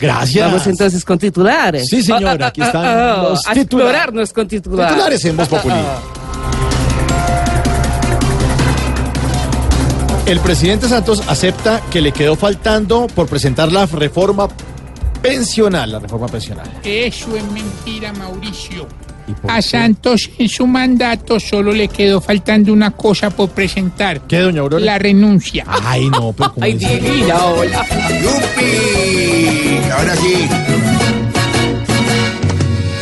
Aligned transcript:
Gracias. 0.00 0.46
Vamos 0.46 0.66
entonces 0.66 1.04
con 1.04 1.18
titulares. 1.18 1.88
Sí, 1.88 2.02
señora, 2.02 2.46
aquí 2.48 2.62
están 2.62 3.22
los 3.22 3.46
a 3.46 3.52
titulares. 3.52 3.62
explorarnos 3.62 4.32
con 4.32 4.48
titulares. 4.48 4.94
Titulares 4.94 5.24
en 5.24 5.36
Voz 5.36 5.48
Populi. 5.48 5.74
El 10.26 10.40
presidente 10.40 10.88
Santos 10.88 11.22
acepta 11.26 11.80
que 11.90 12.02
le 12.02 12.12
quedó 12.12 12.36
faltando 12.36 13.06
por 13.06 13.28
presentar 13.28 13.72
la 13.72 13.86
reforma 13.86 14.48
pensional, 15.22 15.92
la 15.92 15.98
reforma 16.00 16.26
pensional. 16.26 16.68
Eso 16.82 17.34
es 17.34 17.44
mentira, 17.50 18.12
Mauricio. 18.12 18.86
¿Y 19.28 19.32
por 19.32 19.50
A? 19.50 19.60
Santos 19.62 20.30
en 20.38 20.48
su 20.48 20.66
mandato 20.66 21.38
solo 21.38 21.72
le 21.72 21.88
quedó 21.88 22.20
faltando 22.20 22.72
una 22.72 22.90
cosa 22.92 23.30
por 23.30 23.50
presentar. 23.50 24.22
¿Qué, 24.22 24.38
doña 24.38 24.60
Aurora? 24.62 24.84
La 24.84 24.98
renuncia. 24.98 25.64
Ay, 25.66 26.08
no, 26.10 26.32
pero 26.32 26.54
¿cómo 26.54 26.64
Ay, 26.64 26.74
divina, 26.74 27.44
hola. 27.44 27.86
¡Yupi! 28.22 29.78
Ahora 29.90 30.16
sí. 30.16 30.48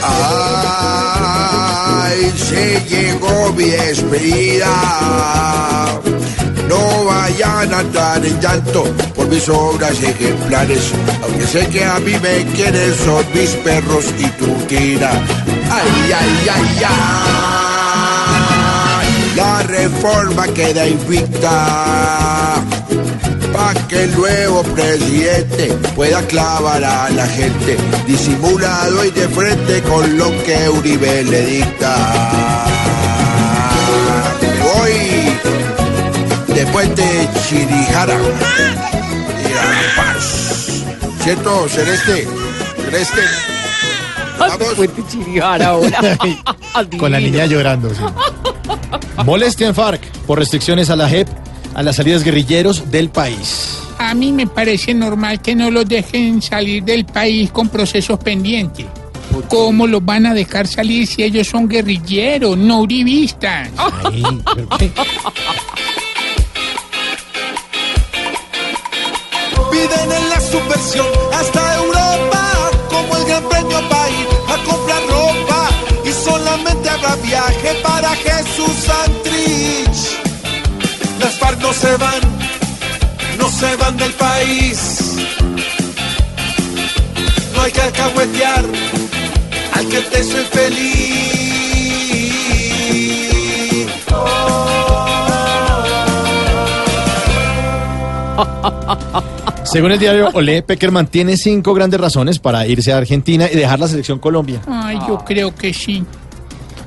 ¡Ay! 0.02 1.36
Se 2.36 2.82
llegó 2.88 3.52
mi 3.52 3.64
despedida. 3.64 4.72
No 7.66 7.72
vayan 7.72 7.74
a 7.74 7.80
entrar 7.80 8.24
en 8.24 8.40
llanto 8.40 8.84
por 9.14 9.26
mis 9.28 9.48
obras 9.48 10.02
ejemplares. 10.02 10.92
Aunque 11.22 11.46
sé 11.46 11.66
que 11.68 11.84
a 11.84 11.98
mí 11.98 12.12
me 12.22 12.44
quieren, 12.54 12.94
son 13.04 13.24
mis 13.34 13.50
perros 13.50 14.04
y 14.18 14.26
tu 14.38 14.46
tira. 14.66 15.10
¡Ay, 15.70 16.12
ay, 16.12 16.48
ay, 16.54 16.84
ay! 16.84 16.94
La 19.36 19.62
reforma 19.62 20.46
queda 20.48 20.86
invicta 20.86 22.62
pa' 23.52 23.74
que 23.88 24.04
el 24.04 24.16
nuevo 24.16 24.62
presidente 24.62 25.72
pueda 25.94 26.22
clavar 26.22 26.84
a 26.84 27.10
la 27.10 27.26
gente 27.26 27.76
disimulado 28.06 29.04
y 29.04 29.10
de 29.10 29.28
frente 29.28 29.82
con 29.82 30.16
lo 30.16 30.30
que 30.44 30.68
Uribe 30.68 31.24
le 31.24 31.46
dicta. 31.46 32.75
De 36.56 36.66
Puente 36.68 37.28
Chirijara. 37.46 38.18
Y. 39.44 41.22
¿Cierto, 41.22 41.68
Celeste? 41.68 42.26
Celeste. 42.82 43.20
Vamos. 44.38 44.74
Fuente 44.74 45.02
Chirigara 45.06 45.66
ahora. 45.66 46.00
Con 46.98 47.12
la 47.12 47.20
niña 47.20 47.44
llorando. 47.44 47.90
sí. 47.90 48.00
Molestia 49.22 49.66
en 49.66 49.74
FARC 49.74 50.00
por 50.26 50.38
restricciones 50.38 50.88
a 50.88 50.96
la 50.96 51.06
JEP 51.10 51.28
a 51.74 51.82
las 51.82 51.96
salidas 51.96 52.24
guerrilleros 52.24 52.90
del 52.90 53.10
país. 53.10 53.78
A 53.98 54.14
mí 54.14 54.32
me 54.32 54.46
parece 54.46 54.94
normal 54.94 55.42
que 55.42 55.54
no 55.54 55.70
los 55.70 55.86
dejen 55.86 56.40
salir 56.40 56.82
del 56.84 57.04
país 57.04 57.50
con 57.50 57.68
procesos 57.68 58.18
pendientes. 58.18 58.86
¿Cómo 59.48 59.86
los 59.86 60.02
van 60.02 60.24
a 60.24 60.32
dejar 60.32 60.66
salir 60.66 61.06
si 61.06 61.22
ellos 61.22 61.48
son 61.48 61.68
guerrilleros, 61.68 62.56
no 62.56 62.80
uribistas? 62.80 63.68
Ay, 63.76 64.22
Piden 69.70 70.12
en 70.12 70.28
la 70.30 70.40
subversión 70.40 71.06
hasta 71.32 71.74
Europa, 71.76 72.70
como 72.88 73.16
el 73.16 73.24
gran 73.24 73.48
premio 73.48 73.78
ir 73.78 74.28
a 74.48 74.56
comprar 74.64 75.02
ropa. 75.06 75.68
Y 76.04 76.12
solamente 76.12 76.88
habrá 76.88 77.16
viaje 77.16 77.74
para 77.82 78.10
Jesús 78.16 78.72
Santrich. 78.86 80.00
Las 81.20 81.34
FARC 81.38 81.58
no 81.60 81.72
se 81.72 81.96
van, 81.96 82.20
no 83.38 83.48
se 83.50 83.76
van 83.76 83.96
del 83.96 84.12
país. 84.12 84.78
No 87.54 87.62
hay 87.62 87.72
que 87.72 87.80
alcahuetear 87.80 88.64
al 89.74 89.88
que 89.88 90.00
te 90.00 90.24
soy 90.24 90.44
feliz. 90.44 91.25
Según 99.76 99.92
el 99.92 99.98
diario 99.98 100.30
Olé, 100.32 100.62
Peckerman 100.62 101.06
tiene 101.06 101.36
cinco 101.36 101.74
grandes 101.74 102.00
razones 102.00 102.38
para 102.38 102.66
irse 102.66 102.94
a 102.94 102.96
Argentina 102.96 103.46
y 103.52 103.56
dejar 103.56 103.78
la 103.78 103.86
selección 103.86 104.18
Colombia. 104.18 104.62
Ay, 104.66 104.98
yo 105.06 105.18
creo 105.18 105.54
que 105.54 105.74
sí. 105.74 106.02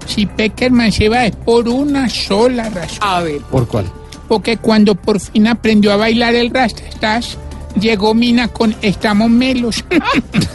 Si 0.08 0.26
Peckerman 0.26 0.92
se 0.92 1.08
va 1.08 1.28
es 1.28 1.36
por 1.36 1.70
una 1.70 2.10
sola 2.10 2.68
razón. 2.68 2.98
A 3.02 3.20
ver. 3.20 3.42
¿Por 3.42 3.68
cuál? 3.68 3.86
Porque 4.28 4.58
cuando 4.58 4.96
por 4.96 5.20
fin 5.20 5.46
aprendió 5.46 5.94
a 5.94 5.98
bailar 5.98 6.34
el 6.34 6.50
rastastas, 6.50 7.38
llegó 7.80 8.16
Mina 8.16 8.48
con 8.48 8.76
Estamos 8.82 9.30
Melos. 9.30 9.86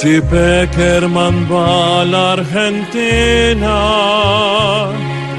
Si 0.00 0.18
Peckerman 0.18 1.46
va 1.50 2.00
a 2.00 2.04
la 2.06 2.32
Argentina, 2.32 3.76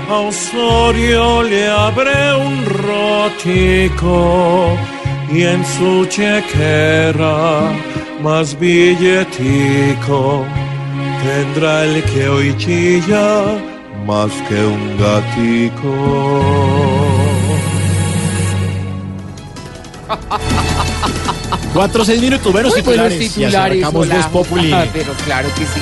a 0.07 0.17
Osorio 0.29 1.41
le 1.41 1.67
abre 1.67 2.19
un 2.47 2.57
rotico 2.85 4.77
y 5.33 5.41
en 5.53 5.65
su 5.65 6.05
chequera 6.05 7.71
más 8.21 8.47
billetico 8.59 10.45
tendrá 11.23 11.83
el 11.85 12.03
que 12.03 12.29
hoy 12.29 12.55
chilla 12.57 13.57
más 14.05 14.31
que 14.47 14.63
un 14.75 14.83
gatico. 14.99 15.91
Cuatro 21.81 22.03
o 22.03 22.05
seis 22.05 22.21
minutos, 22.21 22.53
buenos 22.53 22.73
Muy 22.73 22.83
buenos 22.83 23.09
titulares. 23.17 23.79
y 23.79 23.83
hola. 23.83 23.89
Voz 23.89 24.27
Populi. 24.27 24.71
Ah, 24.71 24.85
Pero 24.93 25.13
claro 25.25 25.49
que 25.55 25.65
sí. 25.65 25.81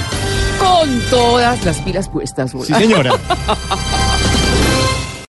Con 0.58 1.02
todas 1.10 1.66
las 1.66 1.80
pilas 1.80 2.08
puestas, 2.08 2.56
hola. 2.56 2.64
Sí, 2.68 2.74
señora. 2.74 3.12